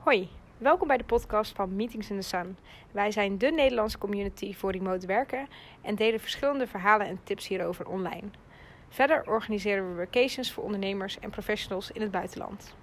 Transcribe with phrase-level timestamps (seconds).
[0.00, 0.28] Hoi,
[0.58, 2.56] welkom bij de podcast van Meetings in the Sun.
[2.90, 5.48] Wij zijn de Nederlandse community voor remote werken
[5.82, 8.28] en delen verschillende verhalen en tips hierover online.
[8.88, 12.74] Verder organiseren we vacations voor ondernemers en professionals in het buitenland.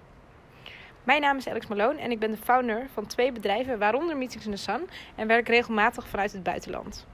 [1.04, 4.46] Mijn naam is Alex Malone en ik ben de founder van twee bedrijven, waaronder Meetings
[4.46, 7.06] in the Sun, en werk regelmatig vanuit het buitenland.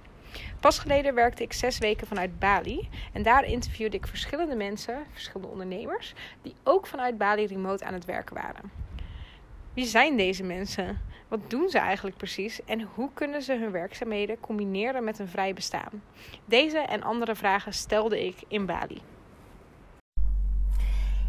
[0.61, 5.48] Pas geleden werkte ik zes weken vanuit Bali en daar interviewde ik verschillende mensen, verschillende
[5.48, 8.83] ondernemers, die ook vanuit Bali remote aan het werken waren.
[9.75, 11.00] Wie zijn deze mensen?
[11.29, 12.64] Wat doen ze eigenlijk precies?
[12.64, 16.03] En hoe kunnen ze hun werkzaamheden combineren met een vrij bestaan?
[16.44, 19.00] Deze en andere vragen stelde ik in Bali.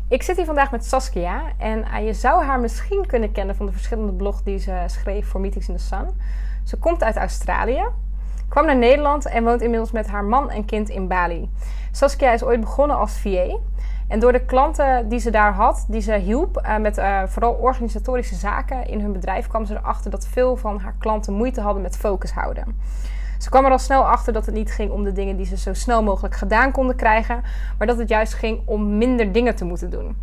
[0.10, 3.66] Ik zit hier vandaag met Saskia en uh, je zou haar misschien kunnen kennen van
[3.66, 6.08] de verschillende blogs die ze schreef voor Meetings in the Sun.
[6.64, 7.86] Ze komt uit Australië,
[8.50, 11.50] kwam naar Nederland en woont inmiddels met haar man en kind in Bali.
[11.92, 13.58] Saskia is ooit begonnen als VA
[14.08, 17.54] en door de klanten die ze daar had, die ze hielp uh, met uh, vooral
[17.54, 21.82] organisatorische zaken in hun bedrijf, kwam ze erachter dat veel van haar klanten moeite hadden
[21.82, 22.80] met focus houden.
[23.40, 25.58] Ze kwam er al snel achter dat het niet ging om de dingen die ze
[25.58, 27.44] zo snel mogelijk gedaan konden krijgen,
[27.78, 30.16] maar dat het juist ging om minder dingen te moeten doen.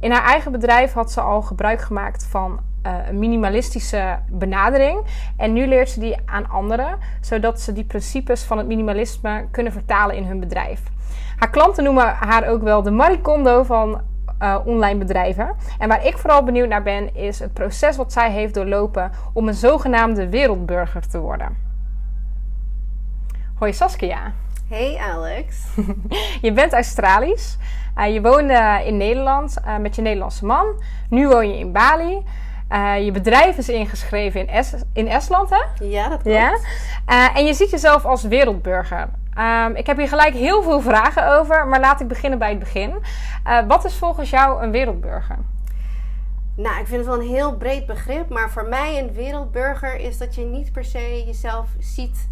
[0.00, 5.04] In haar eigen bedrijf had ze al gebruik gemaakt van uh, een minimalistische benadering.
[5.36, 9.72] En nu leert ze die aan anderen, zodat ze die principes van het minimalisme kunnen
[9.72, 10.82] vertalen in hun bedrijf.
[11.36, 14.00] Haar klanten noemen haar ook wel de Marie Kondo van
[14.42, 15.54] uh, online bedrijven.
[15.78, 19.48] En waar ik vooral benieuwd naar ben, is het proces wat zij heeft doorlopen om
[19.48, 21.56] een zogenaamde wereldburger te worden.
[23.54, 24.32] Hoi Saskia.
[24.68, 25.66] Hey Alex.
[26.46, 27.56] je bent Australisch.
[27.98, 30.66] Uh, je woonde in Nederland uh, met je Nederlandse man.
[31.10, 32.24] Nu woon je in Bali.
[32.72, 35.84] Uh, je bedrijf is ingeschreven in, es in Estland, hè?
[35.84, 36.36] Ja, dat klopt.
[37.06, 37.32] Ja?
[37.34, 39.08] En je ziet jezelf als wereldburger.
[39.38, 42.58] Um, ik heb hier gelijk heel veel vragen over, maar laat ik beginnen bij het
[42.58, 42.94] begin.
[43.68, 45.38] Wat is volgens jou een wereldburger?
[46.56, 50.18] Nou, ik vind het wel een heel breed begrip, maar voor mij een wereldburger is
[50.18, 52.28] dat je niet per se jezelf ziet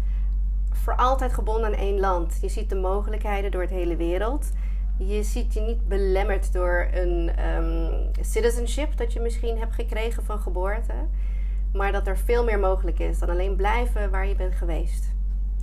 [0.71, 2.37] voor altijd gebonden aan één land.
[2.41, 4.51] Je ziet de mogelijkheden door het hele wereld.
[4.97, 10.39] Je ziet je niet belemmerd door een um, citizenship dat je misschien hebt gekregen van
[10.39, 10.93] geboorte.
[11.73, 15.13] Maar dat er veel meer mogelijk is dan alleen blijven waar je bent geweest.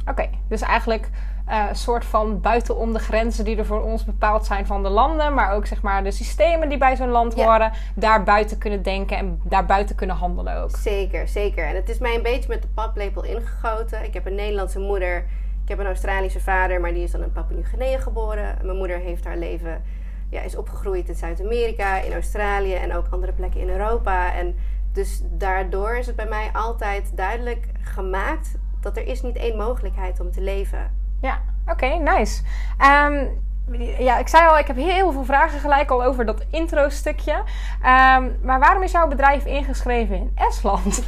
[0.01, 1.09] Oké, okay, dus eigenlijk
[1.49, 4.89] uh, een soort van buitenom de grenzen die er voor ons bepaald zijn van de
[4.89, 7.45] landen, maar ook zeg maar de systemen die bij zo'n land ja.
[7.45, 10.77] horen, daar buiten kunnen denken en daar buiten kunnen handelen ook.
[10.77, 11.67] Zeker, zeker.
[11.67, 14.05] En het is mij een beetje met de paplepel ingegoten.
[14.05, 15.25] Ik heb een Nederlandse moeder,
[15.73, 18.59] heb een Australische vader, maar die is dan in Papua Nieuw-Guinea geboren.
[18.63, 19.83] Mijn moeder heeft haar leven,
[20.29, 24.35] ja, is opgegroeid in Zuid-Amerika, in Australië en ook andere plekken in Europa.
[24.35, 24.55] En
[24.93, 30.21] dus daardoor is het bij mij altijd duidelijk gemaakt dat er is niet één mogelijkheid
[30.21, 30.91] om te leven.
[31.21, 32.43] Ja, oké, nice.
[32.81, 33.43] Um,
[33.99, 37.33] ja, ik zei al, ik heb heel veel vragen gelijk al over dat intro-stukje.
[37.33, 41.03] Um, maar waarom is jouw bedrijf ingeschreven in Estland?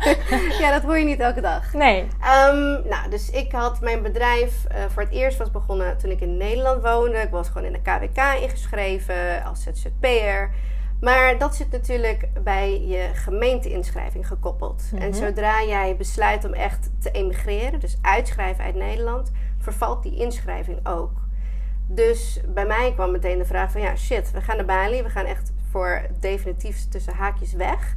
[0.60, 1.72] ja, dat hoor je niet elke dag.
[1.72, 2.00] Nee.
[2.02, 6.20] Um, nou, dus ik had mijn bedrijf uh, voor het eerst was begonnen toen ik
[6.20, 7.18] in Nederland woonde.
[7.18, 10.50] Ik was gewoon in de KWK ingeschreven als ZZP'er.
[11.00, 14.82] Maar dat zit natuurlijk bij je gemeenteinschrijving gekoppeld.
[14.82, 15.06] Mm -hmm.
[15.06, 20.86] En zodra jij besluit om echt te emigreren, dus uitschrijven uit Nederland, vervalt die inschrijving
[20.86, 21.28] ook.
[21.92, 25.10] Dus bij mij kwam meteen de vraag van ja, shit, we gaan naar Bali, we
[25.10, 27.96] gaan echt voor definitief tussen haakjes weg.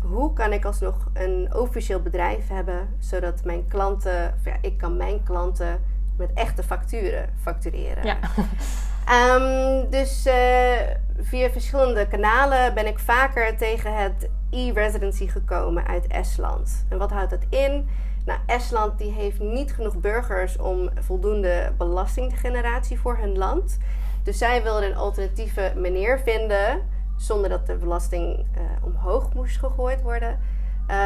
[0.00, 4.96] Hoe kan ik alsnog een officieel bedrijf hebben, zodat mijn klanten, of ja, ik kan
[4.96, 5.80] mijn klanten
[6.16, 8.04] met echte facturen factureren.
[8.04, 8.18] Ja.
[9.34, 10.34] Um, dus uh,
[11.18, 16.86] via verschillende kanalen ben ik vaker tegen het e-residency gekomen uit Estland.
[16.88, 17.88] En wat houdt dat in?
[18.28, 23.78] Nou, Estland die heeft niet genoeg burgers om voldoende belastinggeneratie voor hun land.
[24.22, 26.82] Dus zij wilden een alternatieve manier vinden,
[27.16, 30.38] zonder dat de belasting uh, omhoog moest gegooid worden,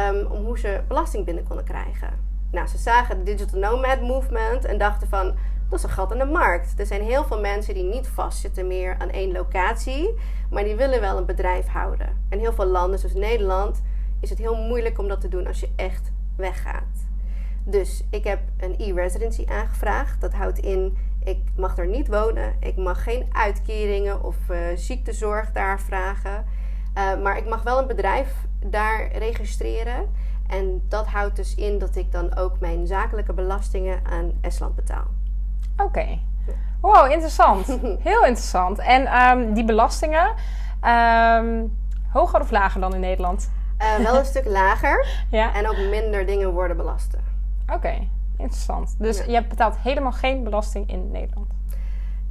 [0.09, 2.09] um, om hoe ze belasting binnen konden krijgen.
[2.51, 5.25] Nou, ze zagen de Digital Nomad Movement en dachten van,
[5.69, 6.79] dat is een gat in de markt.
[6.79, 10.13] Er zijn heel veel mensen die niet vastzitten meer aan één locatie,
[10.49, 12.25] maar die willen wel een bedrijf houden.
[12.29, 13.81] En heel veel landen, zoals Nederland,
[14.19, 17.11] is het heel moeilijk om dat te doen als je echt weggaat.
[17.63, 20.21] Dus ik heb een e-residency aangevraagd.
[20.21, 22.55] Dat houdt in, ik mag er niet wonen.
[22.59, 26.45] Ik mag geen uitkeringen of uh, ziektezorg daar vragen.
[26.97, 28.33] Uh, maar ik mag wel een bedrijf
[28.65, 30.09] daar registreren.
[30.47, 35.05] En dat houdt dus in dat ik dan ook mijn zakelijke belastingen aan Estland betaal.
[35.73, 35.83] Oké.
[35.83, 36.21] Okay.
[36.81, 37.67] Wow, interessant.
[38.09, 38.79] Heel interessant.
[38.79, 40.33] En um, die belastingen,
[40.83, 41.77] um,
[42.09, 43.51] hoger of lager dan in Nederland?
[43.81, 45.05] Uh, wel een stuk lager.
[45.29, 45.53] Ja.
[45.53, 47.17] En ook minder dingen worden belast.
[47.65, 48.09] Oké, okay.
[48.37, 48.95] interessant.
[48.99, 49.33] Dus ja.
[49.33, 51.47] je betaalt helemaal geen belasting in Nederland?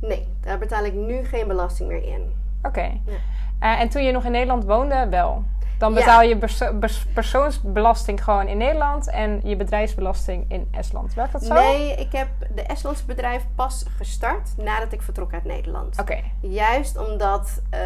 [0.01, 2.33] Nee, daar betaal ik nu geen belasting meer in.
[2.59, 2.69] Oké.
[2.69, 3.01] Okay.
[3.07, 3.75] Ja.
[3.75, 5.45] Uh, en toen je nog in Nederland woonde, wel?
[5.79, 5.99] Dan Ja.
[5.99, 11.15] betaal je perso- pers- persoonsbelasting gewoon in Nederland en je bedrijfsbelasting in Estland.
[11.15, 11.55] Werkt dat zo?
[11.55, 16.01] Nee, ik heb de Estlandse bedrijf pas gestart nadat ik vertrok uit Nederland.
[16.01, 17.81] Oké, Juist omdat eh,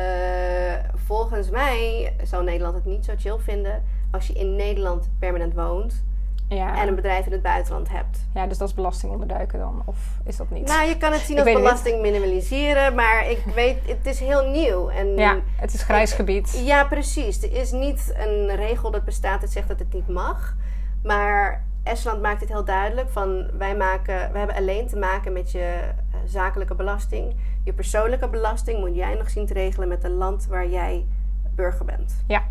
[0.95, 6.05] volgens mij zou Nederland het niet zo chill vinden als je in Nederland permanent woont
[6.49, 6.81] ja.
[6.81, 8.27] en een bedrijf in het buitenland hebt.
[8.35, 9.83] ja, dus dat is belasting onderduiken dan?
[9.85, 10.67] Of is dat niet?
[10.69, 11.57] Nou, je kan het zien als niet.
[11.57, 14.89] belasting minimaliseren, maar ik weet, het is heel nieuw.
[14.89, 16.63] En ja, het is grijs gebied.
[16.65, 17.43] Ja, precies.
[17.43, 20.57] Er is niet een regel dat bestaat dat zegt dat het niet mag.
[21.03, 25.53] Maar Estland maakt het heel duidelijk van wij, maken, wij hebben alleen te maken met
[25.53, 27.35] je eh, zakelijke belasting.
[27.65, 31.07] Je persoonlijke belasting moet jij nog zien te regelen met het land waar jij
[31.55, 32.25] burger bent.
[32.27, 32.43] Ja.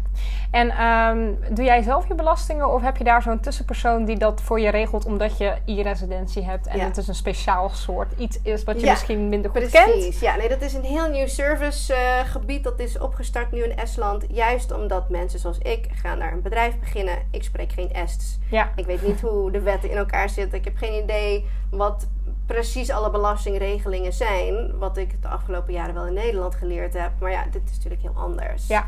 [0.51, 4.41] En ehm, doe jij zelf je belastingen of heb je daar zo'n tussenpersoon die dat
[4.41, 6.83] voor je regelt omdat je e-residentie hebt en Ja.
[6.85, 9.91] het is een speciaal soort iets is wat je Ja, misschien minder goed kent?
[9.91, 10.19] Precies.
[10.19, 14.25] Ja, nee, dat is een heel nieuw servicegebied dat is opgestart nu in Estland.
[14.29, 17.17] Juist omdat mensen zoals ik gaan naar een bedrijf beginnen.
[17.31, 18.39] Ik spreek geen Ests.
[18.49, 18.69] Ja.
[18.75, 20.57] Ik weet niet hoe de wetten in elkaar zitten.
[20.57, 22.07] Ik heb geen idee wat
[22.45, 24.77] precies alle belastingregelingen zijn.
[24.77, 27.11] Wat ik de afgelopen jaren wel in Nederland geleerd heb.
[27.19, 28.67] Maar ja, dit is natuurlijk heel anders.
[28.67, 28.85] Ja.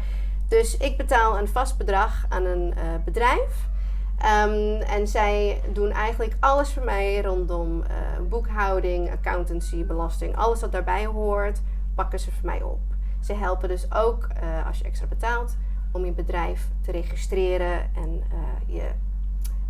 [0.48, 3.68] Dus ik betaal een vast bedrag aan een eh, bedrijf.
[4.18, 7.96] Ehm, en zij doen eigenlijk alles voor mij rondom eh,
[8.30, 10.36] boekhouding, accountancy, belasting.
[10.36, 11.62] Alles wat daarbij hoort,
[11.96, 12.80] pakken ze voor mij op.
[13.20, 15.58] Ze helpen dus ook, eh, als je extra betaalt,
[15.92, 18.24] om je bedrijf te registreren en
[18.66, 18.90] je,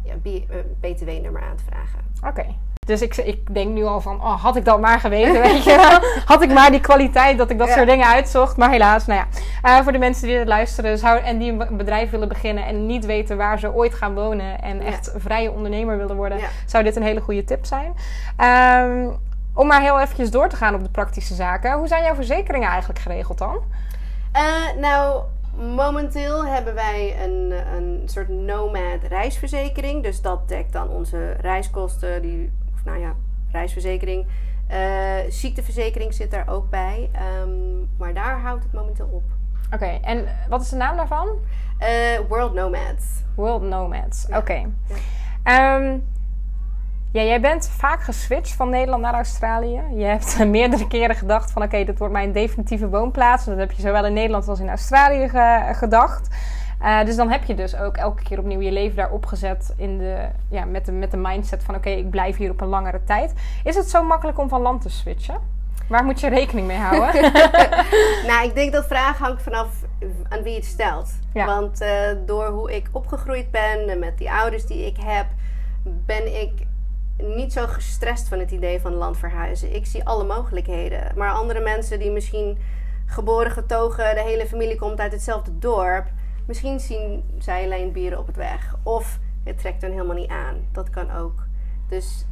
[0.04, 0.46] je
[0.80, 2.00] BTW-nummer aan te vragen.
[2.24, 2.67] Oké.
[2.88, 6.00] Dus ik, ik denk nu al van, oh, had ik dat maar geweten, weet je.
[6.26, 7.74] Had ik maar die kwaliteit dat ik dat Ja.
[7.74, 8.58] soort dingen uitzocht.
[8.58, 9.28] Maar helaas, nou ja.
[9.62, 12.86] Eh, voor de mensen die dit luisteren zou, en die een bedrijf willen beginnen en
[12.86, 14.86] niet weten waar ze ooit gaan wonen en Ja.
[14.86, 16.48] echt vrije ondernemer willen worden, Ja.
[16.66, 17.94] zou dit een hele goede tip zijn.
[18.38, 19.08] Ehm,
[19.54, 21.78] om maar heel eventjes door te gaan op de praktische zaken.
[21.78, 23.58] Hoe zijn jouw verzekeringen eigenlijk geregeld dan?
[24.32, 24.44] Eh,
[24.80, 25.22] nou,
[25.76, 30.04] momenteel hebben wij een, een soort nomad reisverzekering.
[30.04, 32.52] Dus dat dekt dan onze reiskosten, die,
[32.88, 33.14] nou ja,
[33.52, 34.26] reisverzekering.
[34.68, 34.80] Eh,
[35.30, 37.10] ziekteverzekering zit daar ook bij.
[37.14, 39.24] Ehm, maar daar houdt het momenteel op.
[39.74, 41.28] Oké, en wat is de naam daarvan?
[41.78, 41.88] Eh,
[42.30, 43.06] World Nomads.
[43.36, 44.26] World Nomads.
[44.30, 44.38] Ja.
[44.38, 44.62] Oké.
[45.44, 45.98] Ehm,
[47.12, 49.82] ja, jij bent vaak geswitcht van Nederland naar Australië.
[49.96, 53.46] Je hebt meerdere keren gedacht van oké, dit wordt mijn definitieve woonplaats.
[53.46, 56.36] Dat heb je zowel in Nederland als in Australië ge- gedacht.
[56.80, 59.98] Eh, dus dan heb je dus ook elke keer opnieuw je leven daar opgezet in
[59.98, 63.04] de, ja, met, de, met de mindset van oké, ik blijf hier op een langere
[63.04, 63.34] tijd.
[63.64, 65.56] Is het zo makkelijk om van land te switchen?
[65.88, 67.22] Waar moet je rekening mee houden?
[68.30, 69.68] nou, ik denk dat vraag hangt vanaf
[70.30, 71.10] aan wie het stelt.
[71.34, 71.46] Ja.
[71.46, 71.92] Want eh,
[72.26, 75.26] door hoe ik opgegroeid ben en met die ouders die ik heb,
[75.84, 76.52] ben ik
[77.18, 79.76] niet zo gestrest van het idee van land verhuizen.
[79.76, 81.12] Ik zie alle mogelijkheden.
[81.16, 82.58] Maar andere mensen die misschien
[83.06, 86.06] geboren, getogen, de hele familie komt uit hetzelfde dorp,
[86.48, 88.76] misschien zien zij alleen bieren op het weg.
[88.84, 90.56] Of het trekt hen helemaal niet aan.
[90.72, 91.46] Dat kan ook.
[91.90, 92.26] Dus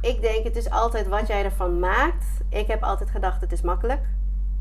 [0.00, 2.24] ik denk, het is altijd wat jij ervan maakt.
[2.48, 4.00] Ik heb altijd gedacht, het is makkelijk.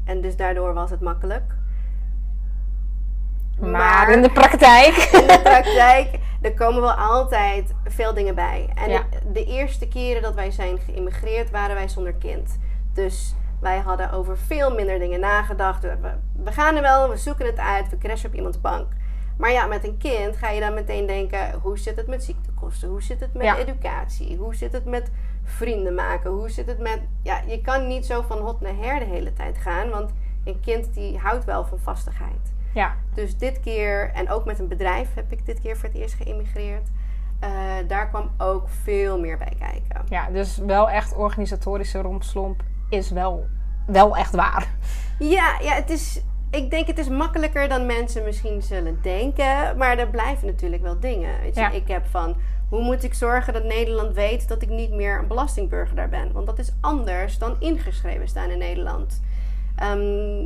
[0.06, 1.54] En dus daardoor was het makkelijk.
[3.60, 4.96] maar in de praktijk.
[5.22, 8.70] in de praktijk, er komen wel altijd veel dingen bij.
[8.76, 9.04] En Ja.
[9.32, 12.60] de eerste keren dat wij zijn geïmmigreerd, waren wij zonder kind.
[12.94, 15.82] Dus wij hadden over veel minder dingen nagedacht.
[15.82, 15.98] We,
[16.44, 18.88] we gaan er wel, we zoeken het uit, we crashen op iemands bank.
[19.38, 22.90] Maar ja, met een kind ga je dan meteen denken: hoe zit het met ziektekosten?
[22.90, 23.58] Hoe zit het met Ja.
[23.58, 24.38] educatie?
[24.38, 25.12] Hoe zit het met
[25.44, 26.32] vrienden maken?
[26.32, 27.00] Hoe zit het met.
[27.22, 30.12] Ja, je kan niet zo van hot naar her de hele tijd gaan, want
[30.46, 32.54] een kind die houdt wel van vastigheid.
[32.74, 35.98] ja, Dus dit keer, en ook met een bedrijf heb ik dit keer voor het
[35.98, 36.88] eerst geïmmigreerd.
[37.40, 37.50] Eh,
[37.88, 40.02] daar kwam ook veel meer bij kijken.
[40.10, 43.46] ja, dus wel echt organisatorische rompslomp is wel,
[43.88, 44.68] wel echt waar.
[45.20, 46.22] Ja, ja, het is.
[46.52, 49.78] Ik denk het is makkelijker dan mensen misschien zullen denken.
[49.78, 51.42] Maar er blijven natuurlijk wel dingen.
[51.42, 51.70] Weet je, Ja.
[51.72, 52.36] ik heb van.
[52.70, 56.32] Hoe moet ik zorgen dat Nederland weet dat ik niet meer een belastingburger daar ben?
[56.32, 59.22] Want dat is anders dan ingeschreven staan in Nederland.
[59.76, 60.44] Ehm,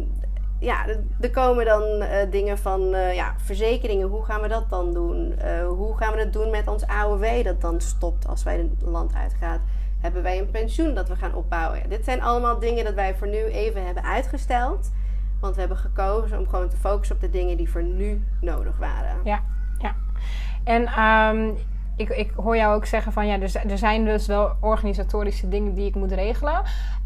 [0.59, 0.85] ja,
[1.21, 4.07] er- komen dan eh, dingen van eh, ja, verzekeringen.
[4.07, 5.33] Hoe gaan we dat dan doen?
[5.37, 8.81] Eh, hoe gaan we het doen met ons AOW dat dan stopt als wij het
[8.81, 9.61] land uitgaan?
[9.99, 11.89] Hebben wij een pensioen dat we gaan opbouwen?
[11.89, 14.91] Dit zijn allemaal dingen dat wij voor nu even hebben uitgesteld.
[15.39, 18.77] Want we hebben gekozen om gewoon te focussen op de dingen die voor nu nodig
[18.77, 19.17] waren.
[19.23, 19.43] Ja,
[19.77, 19.95] ja.
[20.63, 21.51] En ehm,
[21.99, 25.73] ik, ik hoor jou ook zeggen van ja, er, er zijn dus wel organisatorische dingen
[25.73, 26.61] die ik moet regelen.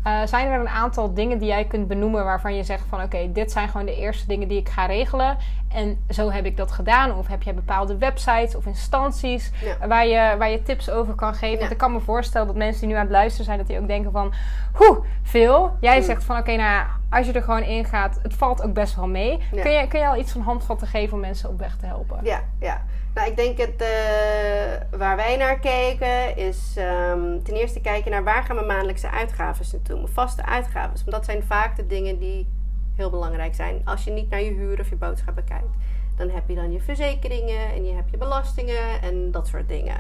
[0.08, 3.32] Uh, zijn er een aantal dingen die jij kunt benoemen waarvan je zegt van oké,
[3.32, 5.38] dit zijn gewoon de eerste dingen die ik ga regelen.
[5.68, 7.18] En zo heb ik dat gedaan.
[7.18, 9.52] Of heb je bepaalde websites of instanties
[9.88, 11.60] waar, je, waar je tips over kan geven.
[11.60, 13.80] Want ik kan me voorstellen dat mensen die nu aan het luisteren zijn, dat die
[13.80, 14.34] ook denken van
[14.74, 15.76] hoe veel.
[15.80, 16.04] Jij mm.
[16.04, 19.08] zegt van oké, nou als je er gewoon in gaat, het valt ook best wel
[19.08, 19.40] mee.
[19.52, 22.20] Kun, je, kun je al iets van handvatten geven om mensen op weg te helpen?
[22.24, 22.82] Ja, ja.
[23.14, 28.24] Nou, ik denk het uh, waar wij naar kijken is um, ten eerste kijken naar
[28.24, 30.94] waar gaan mijn maandelijkse uitgaven naartoe, mijn vaste uitgaven.
[30.94, 32.48] Want dat zijn vaak de dingen die
[32.96, 33.82] heel belangrijk zijn.
[33.86, 35.76] Als je niet naar je huur of je boodschappen kijkt,
[36.18, 39.98] dan heb je dan je verzekeringen en je hebt je belastingen en dat soort dingen.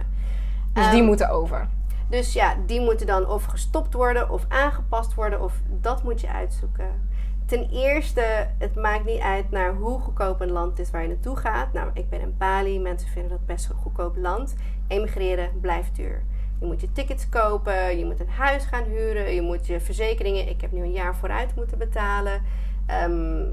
[0.73, 1.67] Dus die ehm, moeten over.
[2.09, 6.29] Dus ja, die moeten dan of gestopt worden of aangepast worden of dat moet je
[6.29, 7.09] uitzoeken.
[7.45, 11.35] Ten eerste, het maakt niet uit naar hoe goedkoop een land is waar je naartoe
[11.35, 11.73] gaat.
[11.73, 14.55] Nou, ik ben in Bali, mensen vinden dat best een goedkoop land.
[14.87, 16.23] Emigreren blijft duur.
[16.59, 20.49] Je moet je tickets kopen, je moet een huis gaan huren, je moet je verzekeringen.
[20.49, 22.41] Ik heb nu een jaar vooruit moeten betalen.
[22.85, 23.45] Ehm,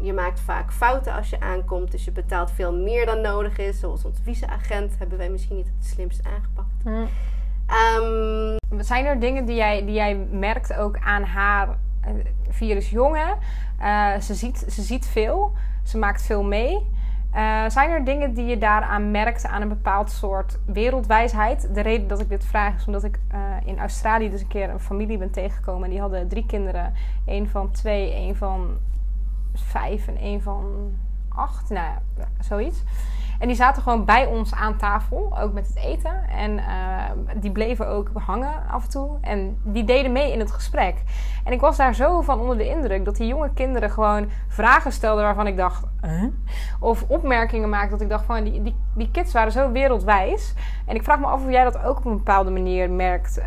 [0.00, 3.80] je maakt vaak fouten als je aankomt, dus je betaalt veel meer dan nodig is.
[3.80, 6.82] Zoals onze visa-agent hebben wij misschien niet het slimst aangepakt.
[6.82, 7.06] Hm.
[8.78, 12.12] Zijn er dingen die jij, die jij merkt ook aan haar eh,
[12.48, 13.38] virus jongen?
[13.80, 16.90] Uh, ze, ziet, ze ziet veel, ze maakt veel mee.
[17.34, 21.74] Uh, zijn er dingen die je daaraan merkt aan een bepaald soort wereldwijsheid?
[21.74, 23.18] De reden dat ik dit vraag is omdat ik
[23.64, 25.84] in Australië dus een keer een familie ben tegengekomen.
[25.84, 26.92] En die hadden drie kinderen.
[27.26, 28.76] Eén van twee, één van
[29.54, 30.92] vijf en één van
[31.28, 31.70] acht.
[31.70, 32.82] Nou ja, zoiets.
[33.38, 36.28] En die zaten gewoon bij ons aan tafel, ook met het eten.
[36.28, 36.64] En uh,
[37.36, 39.18] die bleven ook hangen af en toe.
[39.20, 41.02] En die deden mee in het gesprek.
[41.44, 44.92] En ik was daar zo van onder de indruk dat die jonge kinderen gewoon vragen
[44.92, 45.84] stelden waarvan ik dacht.
[46.80, 50.54] Of opmerkingen maakten dat ik dacht van die, die, die kids waren zo wereldwijs.
[50.86, 53.46] En ik vraag me af of jij dat ook op een bepaalde manier merkt uh,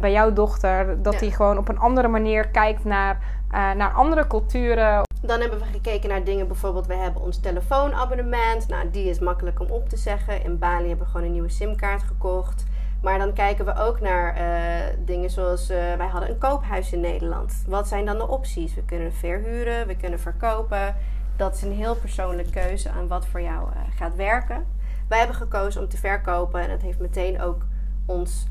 [0.00, 1.02] bij jouw dochter.
[1.02, 3.18] Dat die gewoon op een andere manier kijkt naar,
[3.52, 5.02] uh, naar andere culturen.
[5.26, 8.68] Dan hebben we gekeken naar dingen, bijvoorbeeld we hebben ons telefoonabonnement.
[8.68, 10.44] Nou, die is makkelijk om op te zeggen.
[10.44, 12.64] In Bali hebben we gewoon een nieuwe simkaart gekocht.
[13.02, 17.00] Maar dan kijken we ook naar uh, dingen zoals uh, wij hadden een koophuis in
[17.00, 17.64] Nederland.
[17.66, 18.74] Wat zijn dan de opties?
[18.74, 20.96] We kunnen verhuren, we kunnen verkopen.
[21.36, 24.66] Dat is een heel persoonlijke keuze aan wat voor jou uh, gaat werken.
[25.08, 27.66] Wij hebben gekozen om te verkopen en dat heeft meteen ook
[28.06, 28.46] ons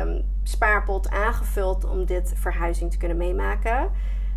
[0.00, 3.90] um, spaarpot aangevuld om dit verhuizing te kunnen meemaken.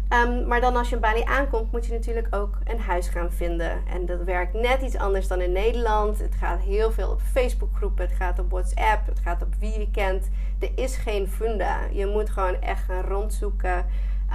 [0.10, 3.32] Um, maar dan als je in Bali aankomt, moet je natuurlijk ook een huis gaan
[3.32, 3.88] vinden.
[3.88, 6.20] En dat werkt net iets anders dan in Nederland.
[6.20, 9.92] Het gaat heel veel op Facebookgroepen, het gaat op WhatsApp, het gaat op wie je
[9.92, 10.30] kent.
[10.60, 11.80] Er is geen funda.
[11.92, 13.86] Je moet gewoon echt gaan rondzoeken.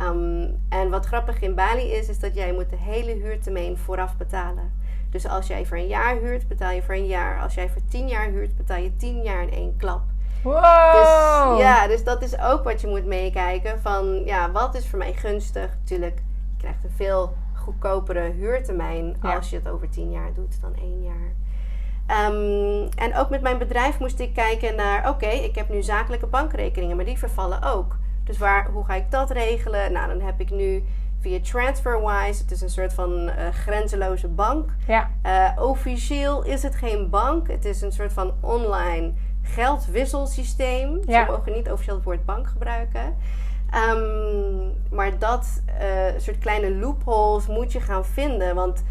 [0.02, 4.16] Um, en wat grappig in Bali is, is dat jij moet de hele huurtermijn vooraf
[4.16, 4.72] betalen.
[5.10, 7.40] Dus als jij voor een jaar huurt, betaal je voor een jaar.
[7.40, 10.02] Als jij voor tien jaar huurt, betaal je tien jaar in één klap.
[10.42, 10.92] Wow.
[10.92, 13.80] Dus, ja, dus dat is ook wat je moet meekijken.
[13.80, 15.70] Van ja, wat is voor mij gunstig?
[15.80, 20.74] Natuurlijk, je krijgt een veel goedkopere huurtermijn als je het over tien jaar doet dan
[20.74, 21.32] één jaar.
[22.30, 26.26] Um, en ook met mijn bedrijf moest ik kijken naar: oké, ik heb nu zakelijke
[26.26, 27.96] bankrekeningen, maar die vervallen ook.
[28.24, 29.92] Dus waar, hoe ga ik dat regelen?
[29.92, 30.84] Nou, dan heb ik nu
[31.20, 34.70] via TransferWise, het is een soort van uh, grenzeloze bank.
[34.86, 35.10] Ja.
[35.26, 39.12] Uh, officieel is het geen bank, het is een soort van online
[39.54, 41.00] geldwisselsysteem.
[41.06, 41.24] Ja.
[41.24, 43.16] Ze mogen niet officieel het woord bank gebruiken.
[43.94, 48.54] Um, maar dat uh, soort kleine loopholes moet je gaan vinden.
[48.54, 48.82] Want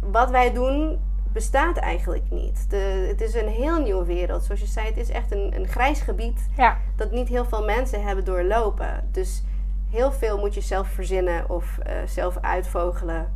[0.00, 0.98] wat wij doen
[1.32, 2.70] bestaat eigenlijk niet.
[2.70, 4.44] De, het is een heel nieuwe wereld.
[4.44, 6.76] Zoals je zei, het is echt een, een grijs gebied ja.
[6.96, 9.08] dat niet heel veel mensen hebben doorlopen.
[9.12, 9.42] Dus
[9.90, 13.32] heel veel moet je zelf verzinnen of uh, zelf uitvogelen.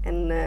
[0.00, 0.44] En uh,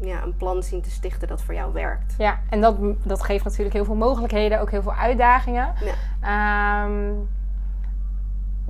[0.00, 2.14] ja, een plan zien te stichten dat voor jou werkt.
[2.18, 5.72] Ja, en dat, dat geeft natuurlijk heel veel mogelijkheden, ook heel veel uitdagingen.
[6.20, 6.84] Ja.
[6.84, 7.28] Um,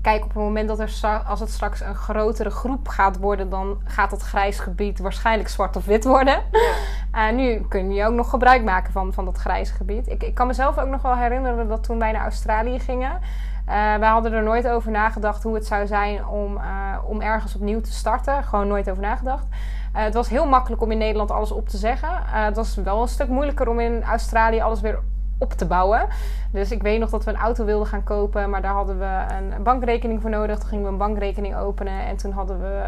[0.03, 3.81] kijk, op het moment dat er als het straks een grotere groep gaat worden, dan
[3.85, 6.43] gaat dat grijs gebied waarschijnlijk zwart of wit worden.
[6.53, 7.31] Ja.
[7.31, 10.09] Uh, nu kun je ook nog gebruik maken van, van dat grijze gebied.
[10.09, 13.13] Ik, ik kan mezelf ook nog wel herinneren dat toen wij naar Australië gingen.
[13.69, 16.63] Uh, wij hadden er nooit over nagedacht hoe het zou zijn om, uh,
[17.05, 18.45] om ergens opnieuw te starten.
[18.45, 19.47] Gewoon nooit over nagedacht.
[19.99, 22.09] Uh, het was heel makkelijk om in Nederland alles op te zeggen.
[22.25, 24.99] het was wel een stuk moeilijker om in Australië alles weer
[25.39, 26.07] op te bouwen.
[26.53, 29.25] Dus ik weet nog dat we een auto wilden gaan kopen, maar daar hadden we
[29.55, 30.59] een bankrekening voor nodig.
[30.59, 32.85] Toen gingen we een bankrekening openen en toen hadden we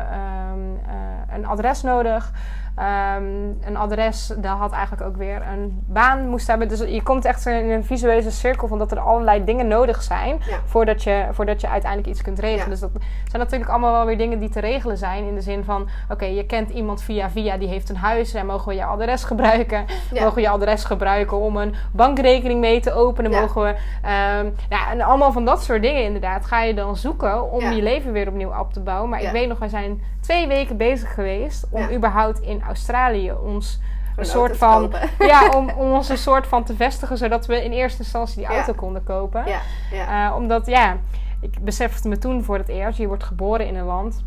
[0.53, 2.33] um, uh, een adres nodig.
[2.77, 3.25] Ehm,
[3.61, 6.69] een adres, dat had eigenlijk ook weer een baan moest hebben.
[6.69, 10.39] Dus je komt echt in een visuele cirkel van dat er allerlei dingen nodig zijn
[10.49, 10.57] Ja.
[10.65, 12.65] voordat, je, voordat je uiteindelijk iets kunt regelen.
[12.65, 12.71] Ja.
[12.71, 12.91] Dus dat
[13.31, 15.27] zijn natuurlijk allemaal wel weer dingen die te regelen zijn.
[15.27, 18.47] In de zin van, oké, je kent iemand via via, die heeft een huis en
[18.47, 19.85] mogen we je adres gebruiken.
[20.13, 20.21] Ja.
[20.23, 23.31] Mogen we je adres gebruiken om een bankrekening mee te openen.
[23.31, 27.51] Mogen we, ehm, ja, en allemaal van dat soort dingen inderdaad ga je dan zoeken
[27.51, 29.11] om je leven weer opnieuw op te bouwen.
[29.11, 33.81] Maar ik weet nog, wij zijn twee weken bezig geweest om überhaupt in Australië ons
[33.83, 35.01] een Een soort van, kopen.
[35.27, 38.45] ja, om, om ons een soort van te vestigen, zodat we in eerste instantie die
[38.51, 38.51] Ja.
[38.57, 39.47] auto konden kopen.
[39.47, 39.61] Ja,
[39.93, 40.29] ja.
[40.31, 40.97] Eh, omdat, ja,
[41.41, 44.25] ik besefte me toen voor het eerst, je wordt geboren in een land.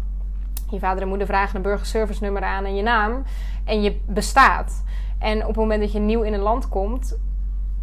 [0.69, 3.23] Je vader en moeder vragen een burgerservice nummer aan en je naam.
[3.65, 4.83] En je bestaat.
[5.19, 7.17] En op het moment dat je nieuw in een land komt,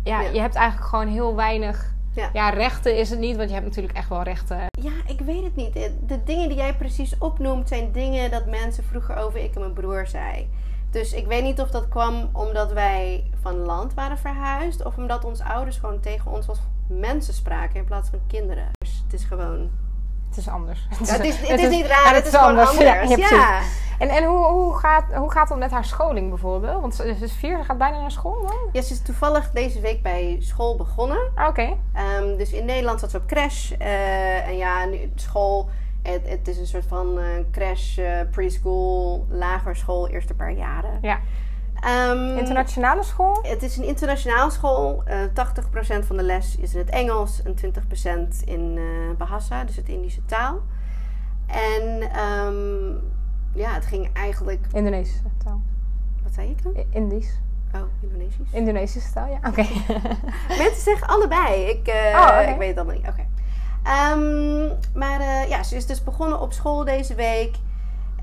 [0.05, 0.21] Ja.
[0.21, 1.95] je hebt eigenlijk gewoon heel weinig.
[2.15, 2.31] Ja.
[2.33, 2.51] Ja.
[2.51, 4.59] rechten is het niet, want je hebt natuurlijk echt wel rechten.
[4.71, 5.73] Ja, ik weet het niet.
[6.07, 9.73] De dingen die jij precies opnoemt zijn dingen dat mensen vroeger over ik en mijn
[9.73, 10.49] broer zei.
[10.91, 15.25] Dus ik weet niet of dat kwam omdat wij van land waren verhuisd of omdat
[15.25, 18.69] onze ouders gewoon tegen ons als mensen spraken in plaats van kinderen.
[18.85, 19.71] Dus het is gewoon.
[20.31, 20.87] Het is anders.
[20.91, 22.79] Ja, het, is, het, is niet raar, het is gewoon anders.
[22.79, 23.61] Ja, ja.
[23.99, 26.81] En, en hoe, hoe, gaat, hoe gaat het met haar scholing bijvoorbeeld?
[26.81, 28.57] Want ze is vier, ze gaat bijna naar school dan?
[28.73, 31.19] Ja, ze is toevallig deze week bij school begonnen.
[31.35, 31.77] Ah, Oké.
[31.95, 33.71] Ehm, dus in Nederland zat ze op crash.
[33.73, 35.69] eh, en ja, nu school.
[36.03, 40.99] Het, het is een soort van eh, crash, eh, preschool, lager school, eerste paar jaren.
[41.03, 41.19] Ja.
[41.81, 43.39] Ehm, Internationale school?
[43.43, 45.03] het is een internationaal school.
[45.05, 49.77] Eh 80% van de les is in het Engels en 20% in eh Bahasa, dus
[49.77, 50.61] het Indische taal.
[51.47, 52.91] En ehm,
[53.55, 54.67] ja, het ging eigenlijk.
[54.73, 55.61] Indonesische taal.
[56.23, 56.73] Wat zei ik dan?
[56.77, 57.39] I- Indisch.
[57.75, 58.51] Oh, Indonesisch.
[58.51, 59.49] Indonesische taal, ja.
[59.49, 59.67] Oké.
[60.63, 61.63] Mensen zeggen allebei.
[61.63, 63.09] Ik, eh, Oh, ik weet het allemaal niet.
[63.09, 63.27] Oké.
[63.83, 64.67] Ehm,
[64.99, 67.57] maar ja, ze is dus begonnen op school deze week.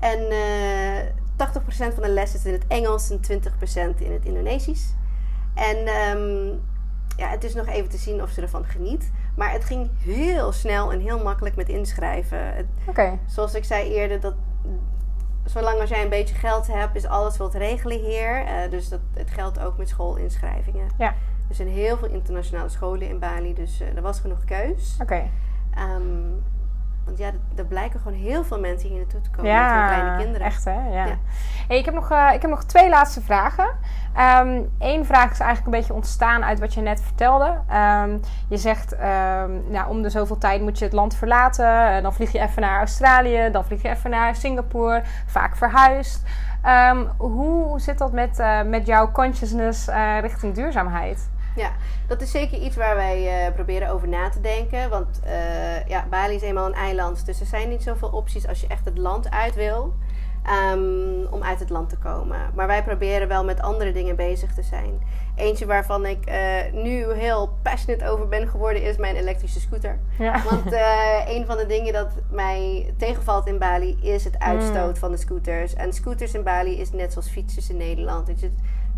[0.00, 0.18] En
[1.38, 4.94] 80% van de les is in het Engels en 20% in het Indonesisch.
[5.54, 6.46] En ehm,
[7.16, 9.10] ja, het is nog even te zien of ze ervan geniet.
[9.36, 12.68] Maar het ging heel snel en heel makkelijk met inschrijven.
[12.86, 13.18] Oké.
[13.26, 14.34] zoals ik zei eerder, dat
[15.44, 18.44] zolang als jij een beetje geld hebt, is alles wat regelen hier.
[18.44, 20.88] Eh, dus dat, het geldt ook met schoolinschrijvingen.
[20.98, 21.14] Ja.
[21.48, 24.96] Er zijn heel veel internationale scholen in Bali, dus eh, er was genoeg keus.
[25.00, 25.30] Oké.
[25.74, 26.32] Ehm,
[27.08, 30.16] want ja, er- blijken gewoon heel veel mensen hier naartoe te komen met hun kleine
[30.22, 30.46] kinderen.
[30.46, 30.72] echt hè?
[30.88, 31.04] Ja.
[31.06, 31.16] Ja.
[31.68, 33.68] Hey, ik, heb nog, eh, ik heb nog twee laatste vragen.
[34.78, 37.58] Eén vraag is eigenlijk een beetje ontstaan uit wat je net vertelde.
[37.68, 41.96] Ehm, je zegt, ehm, nou, om de zoveel tijd moet je het land verlaten.
[41.96, 45.02] Eh, dan vlieg je even naar Australië, dan vlieg je even naar Singapore.
[45.26, 46.22] Vaak verhuisd.
[46.62, 49.88] Ehm, hoe zit dat met, eh, met jouw consciousness
[50.20, 51.30] richting duurzaamheid?
[51.58, 51.72] Ja,
[52.06, 54.90] dat is zeker iets waar wij eh, proberen over na te denken.
[54.90, 58.60] Want eh, ja, Bali is eenmaal een eiland, dus er zijn niet zoveel opties als
[58.60, 59.94] je echt het land uit wil.
[60.44, 62.38] ehm, om uit het land te komen.
[62.54, 65.00] Maar wij proberen wel met andere dingen bezig te zijn.
[65.34, 69.98] Eentje waarvan ik eh, nu heel passionate over ben geworden is mijn elektrische scooter.
[70.18, 70.42] Ja.
[70.50, 70.72] Want
[71.28, 75.74] een van de dingen dat mij tegenvalt in Bali is het uitstoot van de scooters.
[75.74, 78.28] En scooters in Bali is net zoals fietsers in Nederland.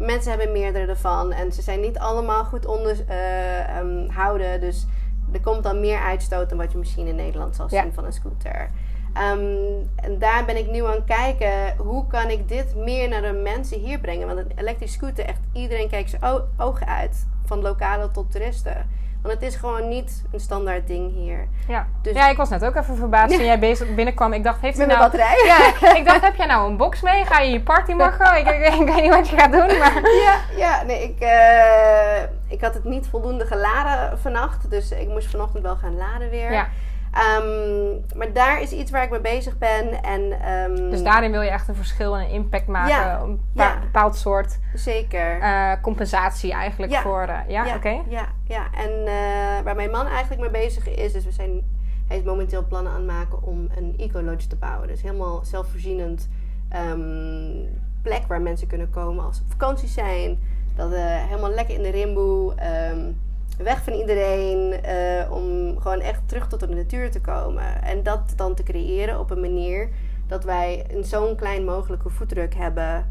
[0.00, 4.60] Mensen hebben meerdere ervan en ze zijn niet allemaal goed onderhouden.
[4.60, 4.86] dus
[5.32, 7.82] er komt dan meer uitstoot dan wat je misschien in Nederland zal Ja.
[7.82, 8.70] zien van een scooter.
[9.14, 9.40] Ehm,
[9.96, 13.32] en daar ben ik nu aan het kijken, hoe kan ik dit meer naar de
[13.32, 14.26] mensen hier brengen?
[14.26, 16.22] Want een elektrische scooter, echt iedereen kijkt zijn
[16.56, 17.26] ogen uit.
[17.44, 18.86] Van lokale tot toeristen.
[19.22, 21.48] Want het is gewoon niet een standaard ding hier.
[21.68, 21.86] Ja.
[22.02, 24.32] Dus- ja, ik was net ook even verbaasd toen jij bezig binnenkwam.
[24.32, 24.98] Ik dacht, heeft hij nou...
[24.98, 25.42] batterij?
[25.44, 27.24] Ja, ik dacht, heb jij nou een box mee?
[27.24, 28.38] Ga je je party maken?
[28.38, 30.00] Ik, ik, ik weet niet wat je gaat doen, maar...
[30.24, 34.70] Ja, ja nee, ik, eh, ik had het niet voldoende geladen vannacht.
[34.70, 36.52] Dus ik moest vanochtend wel gaan laden weer.
[36.52, 36.68] Ja.
[37.12, 40.02] Ehm, maar daar is iets waar ik mee bezig ben.
[40.02, 42.90] En, ehm, Dus daarin wil je echt een verschil en een impact maken.
[42.90, 43.78] Ja, Een ja.
[43.80, 45.40] bepaald soort Zeker.
[45.40, 47.00] eh, compensatie eigenlijk Ja.
[47.02, 47.22] voor...
[47.22, 48.00] eh, ja, oké.
[48.08, 48.66] ja, ja.
[48.74, 51.50] En eh, waar mijn man eigenlijk mee bezig is, dus we zijn,
[52.08, 54.88] hij is momenteel plannen aan het maken om een eco-lodge te bouwen.
[54.88, 56.28] Dus helemaal zelfvoorzienend
[56.68, 57.50] ehm,
[58.02, 60.38] plek waar mensen kunnen komen als ze op vakantie zijn.
[60.76, 62.54] Dat helemaal lekker in de rimboe,
[63.62, 67.82] weg van iedereen, eh, om gewoon echt terug tot de natuur te komen.
[67.82, 69.88] En dat dan te creëren op een manier
[70.26, 73.06] dat wij een zo'n klein mogelijke voetdruk hebben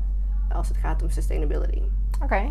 [0.54, 1.82] als het gaat om sustainability.
[2.24, 2.42] Oké.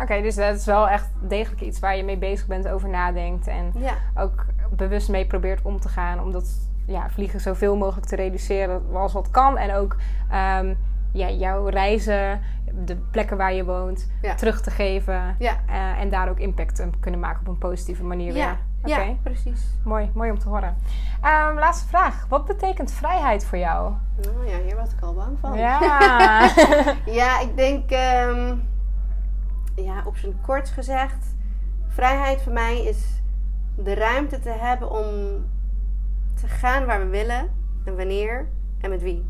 [0.00, 3.46] Oké, dus dat is wel echt degelijk iets waar je mee bezig bent, over nadenkt.
[3.46, 3.94] En Ja.
[4.16, 6.20] ook bewust mee probeert om te gaan.
[6.22, 9.56] Om dat ja, vliegen zoveel mogelijk te reduceren als wat kan.
[9.58, 9.96] En ook
[10.30, 10.74] ehm,
[11.12, 12.40] ja, jouw reizen,
[12.86, 14.34] de plekken waar je woont, Ja.
[14.34, 15.36] terug te geven.
[15.38, 15.56] Ja.
[15.66, 18.34] Eh, en daar ook impact te kunnen maken op een positieve manier.
[18.36, 18.98] Ja, weer.
[18.98, 19.66] Ja, precies.
[19.84, 20.76] mooi, mooi om te horen.
[21.22, 22.26] Ehm, laatste vraag.
[22.28, 23.92] Wat betekent vrijheid voor jou?
[24.22, 25.58] Nou ja, hier was ik al bang van.
[25.58, 26.50] Ja.
[27.06, 28.54] Ja, ik denk, ehm,
[29.74, 31.36] ja, op zijn kort gezegd,
[31.88, 33.22] vrijheid voor mij is
[33.76, 35.06] de ruimte te hebben om
[36.40, 37.50] te gaan waar we willen
[37.84, 38.48] en wanneer
[38.80, 39.26] en met wie.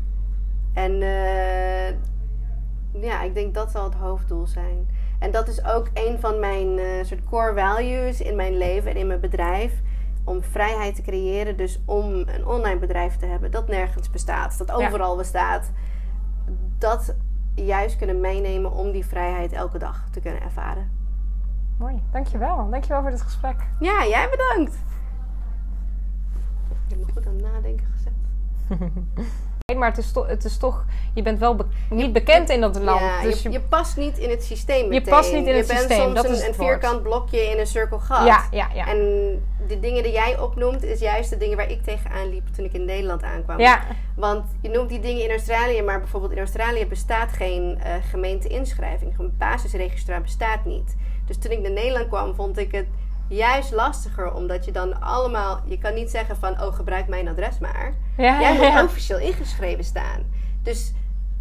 [0.73, 1.89] En eh,
[3.01, 4.87] ja, ik denk dat zal het hoofddoel zijn.
[5.19, 8.97] En dat is ook een van mijn eh, soort core values in mijn leven en
[8.97, 9.81] in mijn bedrijf.
[10.23, 14.71] Om vrijheid te creëren, dus om een online bedrijf te hebben dat nergens bestaat, dat
[14.71, 15.71] overal bestaat.
[16.77, 17.15] Dat
[17.55, 20.91] juist kunnen meenemen om die vrijheid elke dag te kunnen ervaren.
[21.77, 22.69] mooi, dankjewel.
[22.69, 23.55] Dankjewel voor dit gesprek.
[23.79, 24.73] Ja, jij bedankt.
[26.69, 28.13] Ik heb me goed aan het nadenken gezet.
[29.77, 32.79] Maar het is, to- het is toch, je bent wel be- niet bekend in dat
[32.79, 32.99] land.
[32.99, 35.13] Ja, dus je, je, je past niet in het systeem Je meteen.
[35.13, 37.67] past niet in het je systeem, bent soms dat een, een vierkant blokje in een
[37.67, 38.25] cirkelgat.
[38.25, 38.87] ja, ja, ja.
[38.87, 38.97] En
[39.67, 42.73] de dingen die jij opnoemt, is juist de dingen waar ik tegenaan liep toen ik
[42.73, 43.59] in Nederland aankwam.
[43.59, 43.81] ja,
[44.15, 49.19] Want je noemt die dingen in Australië, maar bijvoorbeeld in Australië bestaat geen eh gemeente-inschrijving.
[49.19, 50.95] Een basisregistraar bestaat niet.
[51.25, 52.85] Dus toen ik naar Nederland kwam, vond ik het
[53.29, 54.33] juist lastiger.
[54.33, 55.59] Omdat je dan allemaal...
[55.65, 57.93] Je kan niet zeggen van, oh, gebruik mijn adres maar.
[58.17, 58.83] ja, Jij moet ja.
[58.83, 60.23] officieel ingeschreven staan.
[60.63, 60.93] Dus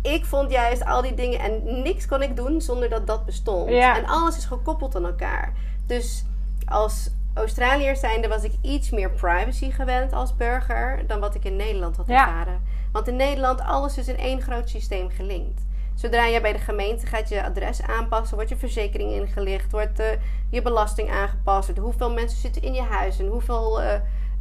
[0.02, 1.40] ik vond juist al die dingen...
[1.40, 3.70] En niks kon ik doen zonder dat dat bestond.
[3.70, 3.96] Ja.
[3.96, 5.52] En alles is gekoppeld aan elkaar.
[5.86, 6.24] Dus
[6.64, 11.06] als Australiër zijnde was ik iets meer privacy gewend als burger...
[11.06, 12.62] dan wat ik in Nederland had ervaren.
[12.92, 15.66] Want in Nederland, alles is in één groot systeem gelinkt.
[16.00, 20.06] Zodra je bij de gemeente gaat je adres aanpassen, wordt je verzekering ingelicht, wordt eh,
[20.50, 23.94] je belasting aangepast, hoeveel mensen zitten in je huis en hoeveel eh,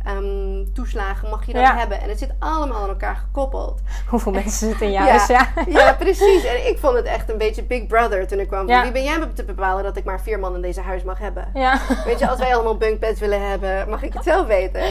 [0.03, 1.77] ehm, toeslagen mag je dan Ja.
[1.77, 2.01] hebben.
[2.01, 3.81] En het zit allemaal aan elkaar gekoppeld.
[4.07, 5.07] Hoeveel mensen zitten in je Ja.
[5.07, 5.27] huis?
[5.27, 5.47] Ja.
[5.67, 6.43] Ja, precies.
[6.43, 8.65] En ik vond het echt een beetje Big Brother toen ik kwam.
[8.65, 11.17] Wie ben jij om te bepalen dat ik maar vier man in deze huis mag
[11.19, 11.47] hebben?
[12.05, 14.81] Weet je, als wij allemaal bunkbeds willen hebben, mag ik het zelf weten.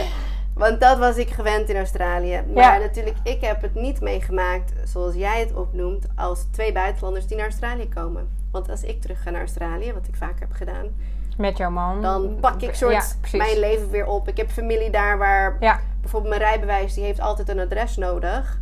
[0.57, 2.43] Want dat was ik gewend in Australië.
[2.53, 2.77] Maar Ja.
[2.77, 7.45] natuurlijk, ik heb het niet meegemaakt, zoals jij het opnoemt, als twee buitenlanders die naar
[7.45, 8.27] Australië komen.
[8.51, 10.85] Want als ik terug ga naar Australië, wat ik vaak heb gedaan,
[11.37, 12.01] Met jouw man.
[12.01, 14.27] dan pak ik soort Ja, mijn leven weer op.
[14.27, 18.59] Ik heb familie daar waar Ja, bijvoorbeeld mijn rijbewijs, die heeft altijd een adres nodig.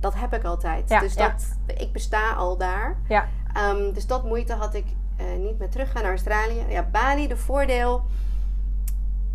[0.00, 0.88] Dat heb ik altijd.
[0.88, 2.96] Dus dat, ik besta al daar.
[3.08, 4.84] ja, Ehm, dus dat moeite had ik
[5.16, 6.64] eh, niet meer teruggaan naar Australië.
[6.68, 8.02] Ja, Bali, de voordeel.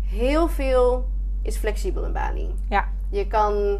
[0.06, 1.08] Heel veel
[1.42, 2.54] is flexibel in Bali.
[2.68, 2.88] ja.
[3.10, 3.78] Je kan.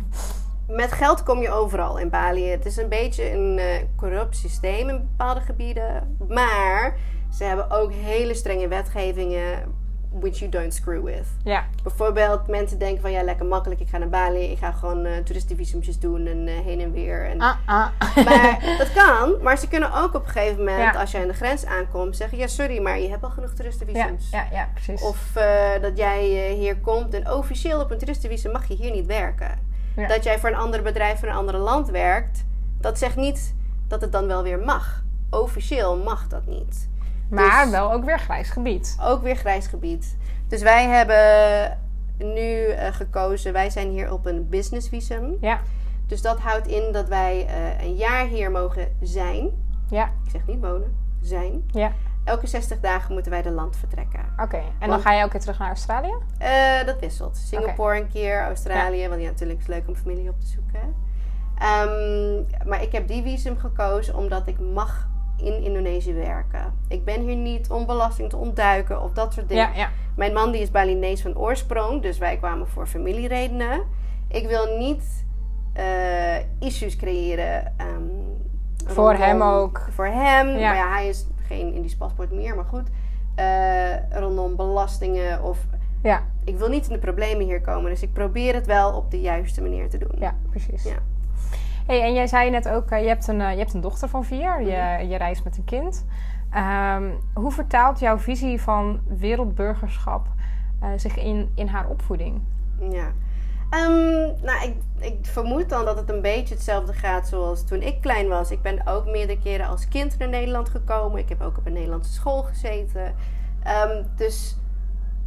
[0.68, 2.44] Met geld kom je overal in Bali.
[2.44, 6.16] Het is een beetje een eh, corrupt systeem in bepaalde gebieden.
[6.28, 6.98] Maar
[7.32, 9.74] ze hebben ook hele strenge wetgevingen.
[10.20, 11.26] Which you don't screw with.
[11.44, 11.64] ja.
[11.82, 13.80] Bijvoorbeeld mensen denken van ja, lekker makkelijk.
[13.80, 14.50] Ik ga naar Bali.
[14.50, 17.24] Ik ga gewoon toeristenvisumjes doen en eh, heen en weer.
[17.26, 17.86] En Ah, ah.
[18.26, 21.00] maar dat kan, maar ze kunnen ook op een gegeven moment, Ja.
[21.00, 24.30] als jij aan de grens aankomt, zeggen: Ja, sorry, maar je hebt al genoeg toeristenvisums.
[24.30, 25.02] ja, ja, precies.
[25.02, 26.24] Of eh, dat jij
[26.58, 29.58] hier komt en officieel op een toeristenvisum mag je hier niet werken.
[29.96, 30.06] Ja.
[30.08, 32.44] Dat jij voor een ander bedrijf in een ander land werkt,
[32.80, 33.54] dat zegt niet
[33.88, 35.02] dat het dan wel weer mag.
[35.30, 36.88] Officieel mag dat niet.
[37.30, 38.96] Maar dus- wel ook weer grijs gebied.
[39.02, 40.16] Ook weer grijs gebied.
[40.48, 41.78] Dus wij hebben
[42.18, 45.36] nu eh, gekozen, wij zijn hier op een businessvisum.
[45.40, 45.60] Ja,
[46.06, 49.50] Dus dat houdt in dat wij eh, een jaar hier mogen zijn.
[49.88, 51.62] ja, Ik zeg niet wonen, zijn.
[51.70, 51.92] ja.
[52.24, 54.20] Elke 60 dagen moeten wij de land vertrekken.
[54.42, 56.14] Oké, en dan ga je elke keer terug naar Australië?
[56.38, 57.36] Eh, dat wisselt.
[57.36, 60.94] Singapore een keer, Australië, want ja, natuurlijk is het leuk om familie op te zoeken.
[61.58, 66.72] Ehm, maar ik heb die visum gekozen omdat ik mag in Indonesië werken.
[66.88, 69.68] Ik ben hier niet om belasting te ontduiken of dat soort dingen.
[69.72, 69.88] Ja, ja.
[70.16, 73.82] Mijn man die is Balinees van oorsprong, dus wij kwamen voor familieredenen.
[74.28, 75.24] Ik wil niet
[75.72, 77.72] eh, issues creëren.
[77.76, 78.02] ehm,
[78.86, 79.86] Voor rondom- hem ook.
[79.90, 80.68] Voor hem, Ja.
[80.68, 82.88] maar ja, hij is geen Indisch paspoort meer, maar goed.
[83.34, 85.58] Eh, rondom belastingen of...
[86.02, 89.10] Ja, Ik wil niet in de problemen hier komen, dus ik probeer het wel op
[89.10, 90.14] de juiste manier te doen.
[90.18, 90.82] ja, precies.
[90.84, 90.96] Ja.
[91.86, 94.08] Hey, en jij zei net ook, eh, je, hebt een, eh, je hebt een dochter
[94.08, 94.60] van vier.
[94.62, 95.08] Je, Mhm.
[95.10, 96.04] je reist met een kind.
[96.50, 100.26] Ehm, hoe vertaalt jouw visie van wereldburgerschap
[100.80, 102.40] eh, zich in, in haar opvoeding?
[102.90, 103.12] Ja.
[103.70, 108.00] Ehm, nou, ik, ik vermoed dan dat het een beetje hetzelfde gaat zoals toen ik
[108.00, 108.50] klein was.
[108.50, 111.18] Ik ben ook meerdere keren als kind naar Nederland gekomen.
[111.18, 113.14] Ik heb ook op een Nederlandse school gezeten.
[113.62, 114.56] Ehm, dus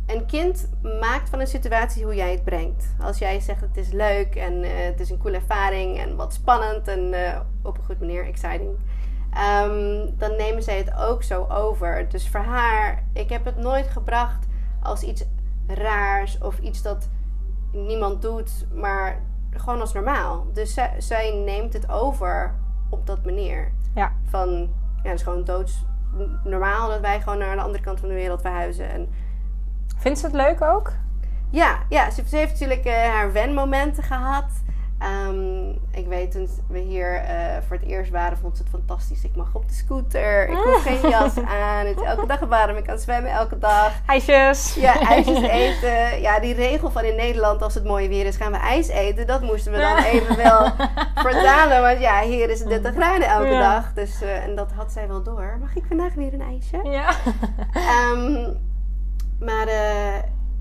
[0.10, 0.70] een kind
[1.00, 2.96] maakt van een situatie hoe jij het brengt.
[3.02, 6.34] Als jij zegt het is leuk en eh, het is een coole ervaring en wat
[6.34, 8.70] spannend en eh, op een goed manier exciting.
[9.34, 12.10] ehm, dan nemen zij het ook zo over.
[12.10, 14.48] Dus voor haar, ik heb het nooit gebracht
[14.82, 15.26] als iets
[15.68, 17.10] raars of iets dat
[17.72, 20.48] niemand doet, maar gewoon als normaal.
[20.54, 22.56] Dus zij, zij neemt het over
[22.90, 23.72] op dat manier.
[23.96, 24.12] Ja.
[24.24, 24.50] Van,
[25.04, 25.86] ja, het is gewoon doods
[26.44, 28.90] normaal dat wij gewoon naar de andere kant van de wereld verhuizen.
[28.90, 29.10] En
[30.00, 30.92] Vindt ze het leuk ook?
[31.50, 34.46] Ja, ja ze, heeft natuurlijk uh, haar wenmomenten gehad.
[35.28, 37.30] Um, ik weet toen we hier uh,
[37.68, 39.24] voor het eerst waren, vond ze het fantastisch.
[39.24, 40.48] Ik mag op de scooter.
[40.50, 41.86] Ik hoef geen jas aan.
[41.86, 42.78] Het is elke dag warm.
[42.78, 43.92] Ik kan zwemmen elke dag.
[44.06, 44.76] IJsjes.
[44.76, 46.22] Ja, ijsjes eten.
[46.22, 49.28] Ja, die regel van in Nederland, als het mooi weer is, gaan we ijs eten.
[49.28, 50.72] Dat moesten we dan even wel
[51.30, 51.82] vertalen.
[51.82, 53.74] Want ja, hier is het 30 graden elke ja.
[53.74, 53.94] dag.
[53.94, 55.58] Dus, uh, en dat had zij wel door.
[55.60, 56.80] Mag ik vandaag weer een ijsje?
[56.84, 57.16] Ja.
[58.14, 58.58] Um,
[59.40, 59.68] maar...
[59.68, 60.18] Uh,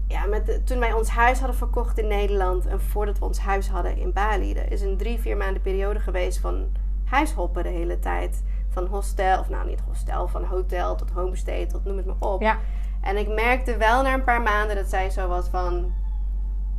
[0.08, 3.68] ja, met toen wij ons huis hadden verkocht in Nederland en voordat we ons huis
[3.68, 6.66] hadden in Bali, er is een drie, vier maanden periode geweest van
[7.04, 8.44] huishoppen de hele tijd.
[8.68, 12.42] Van hostel, of nou niet hostel, van hotel tot homestay tot noem het maar op.
[12.42, 12.58] Ja.
[13.00, 15.92] En ik merkte wel na een paar maanden dat zij zo was van,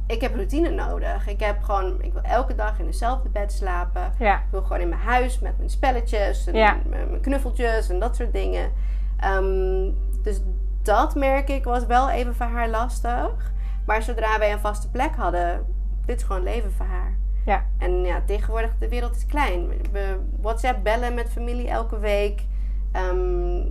[0.07, 1.27] ik heb routine nodig.
[1.27, 4.13] Ik heb gewoon, ik wil elke dag in hetzelfde bed slapen.
[4.19, 4.35] Ja.
[4.35, 6.77] Ik wil gewoon in mijn huis met mijn spelletjes en Ja.
[6.89, 8.71] mijn knuffeltjes en dat soort dingen.
[9.19, 9.91] Ehm,
[10.23, 10.41] dus
[10.89, 13.52] dat merk ik was wel even voor haar lastig.
[13.86, 15.65] Maar zodra wij een vaste plek hadden,
[16.06, 17.17] dit is gewoon leven voor haar.
[17.45, 17.65] Ja.
[17.78, 19.67] En ja, tegenwoordig de wereld is klein.
[19.91, 22.45] We WhatsApp bellen met familie elke week.
[22.91, 23.65] Ehm,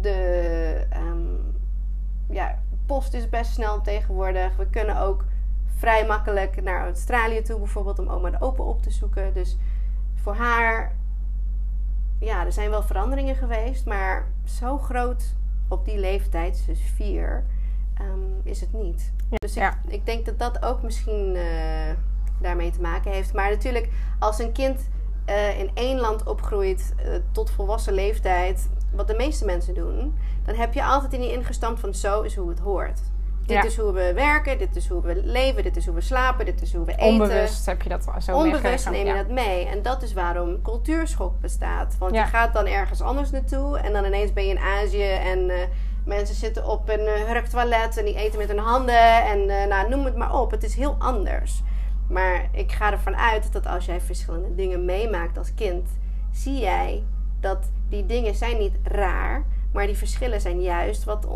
[0.00, 1.34] de ehm,
[2.30, 4.56] ja, post is best snel tegenwoordig.
[4.56, 5.24] We kunnen ook
[5.76, 9.34] vrij makkelijk naar Australië toe, bijvoorbeeld om oma de open op te zoeken.
[9.34, 9.56] Dus
[10.14, 10.92] voor haar,
[12.18, 15.36] ja, er zijn wel veranderingen geweest, maar zo groot
[15.68, 17.44] op die leeftijd, dus vier,
[18.00, 19.12] um, is het niet.
[19.30, 19.36] Ja.
[19.36, 19.78] Dus ik, Ja.
[19.86, 21.42] ik denk dat dat ook misschien uh,
[22.40, 23.32] daarmee te maken heeft.
[23.32, 24.88] Maar natuurlijk, als een kind
[25.28, 30.54] uh, in één land opgroeit uh, tot volwassen leeftijd, wat de meeste mensen doen, dan
[30.54, 33.00] heb je altijd in je ingestampt van zo is hoe het hoort.
[33.48, 33.64] Dit Ja.
[33.64, 36.62] is hoe we werken, dit is hoe we leven, dit is hoe we slapen, dit
[36.62, 37.06] is hoe we eten.
[37.06, 39.16] Onbewust heb je dat zo Onbewust neem je Ja.
[39.16, 39.66] dat mee.
[39.66, 41.96] En dat is waarom cultuurschok bestaat.
[41.98, 42.22] Want Ja.
[42.22, 45.56] je gaat dan ergens anders naartoe en dan ineens ben je in Azië en eh,
[46.04, 49.88] mensen zitten op een uh, hurktoilet en die eten met hun handen en eh, nou,
[49.88, 50.50] noem het maar op.
[50.50, 51.62] Het is heel anders.
[52.08, 55.88] Maar ik ga ervan uit dat als jij verschillende dingen meemaakt als kind,
[56.32, 57.02] zie jij
[57.40, 61.26] dat die dingen zijn niet raar, maar die verschillen zijn juist wat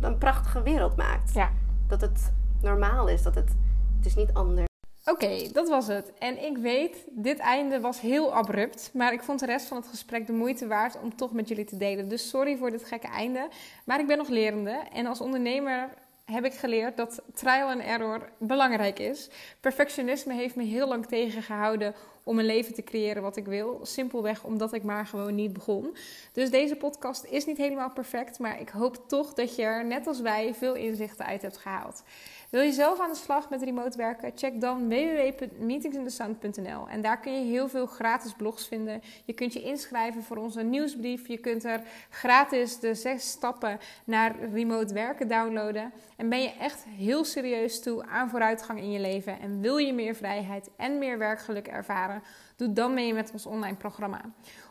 [0.00, 1.32] een prachtige wereld maakt.
[1.34, 1.50] Ja.
[1.90, 3.50] Dat het normaal is, dat het,
[3.96, 4.68] het is niet anders.
[5.04, 6.12] Oké, dat was het.
[6.18, 8.90] En ik weet, dit einde was heel abrupt.
[8.94, 11.64] Maar ik vond de rest van het gesprek de moeite waard om toch met jullie
[11.64, 12.08] te delen.
[12.08, 13.48] Dus sorry voor dit gekke einde.
[13.84, 14.82] Maar ik ben nog lerende.
[14.92, 15.88] En als ondernemer
[16.24, 19.30] heb ik geleerd dat trial and error belangrijk is.
[19.60, 21.94] Perfectionisme heeft me heel lang tegengehouden
[22.30, 23.80] om een leven te creëren wat ik wil.
[23.82, 25.96] Simpelweg omdat ik maar gewoon niet begon.
[26.32, 28.38] Dus deze podcast is niet helemaal perfect.
[28.38, 32.02] Maar ik hoop toch dat je er, net als wij, veel inzichten uit hebt gehaald.
[32.50, 34.32] Wil je zelf aan de slag met remote werken?
[34.34, 39.02] Check dan www.meetingsinthesun.nl en daar kun je heel veel gratis blogs vinden.
[39.24, 41.28] Je kunt je inschrijven voor onze nieuwsbrief.
[41.28, 45.92] Je kunt er gratis de zes stappen naar remote werken downloaden.
[46.16, 49.92] En ben je echt heel serieus toe aan vooruitgang in je leven en wil je
[49.92, 52.19] meer vrijheid en meer werkgeluk ervaren?
[52.56, 54.20] Doe dan mee met ons online programma.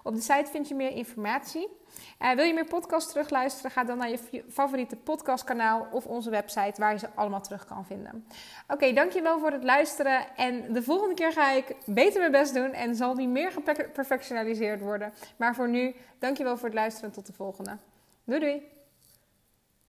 [0.03, 1.67] Op de site vind je meer informatie.
[2.21, 3.71] Uh, wil je meer podcasts terugluisteren?
[3.71, 7.85] Ga dan naar je favoriete podcastkanaal of onze website waar je ze allemaal terug kan
[7.85, 8.27] vinden.
[8.67, 10.35] Oké, dankjewel voor het luisteren.
[10.35, 14.81] En de volgende keer ga ik beter mijn best doen en zal die meer geperfectionaliseerd
[14.81, 15.13] worden.
[15.37, 17.77] Maar voor nu, dankjewel voor het luisteren en tot de volgende.
[18.23, 18.78] Doei doei!